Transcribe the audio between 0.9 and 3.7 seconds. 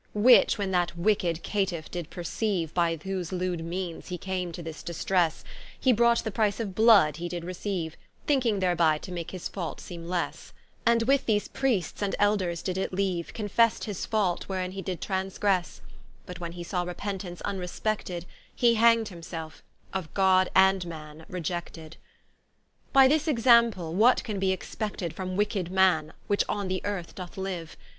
wicked Caytife did perceiue, By whose lewd